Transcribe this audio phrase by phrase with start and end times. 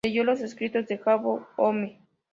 [0.03, 1.99] Leyó los escritos de Jakob Böhme.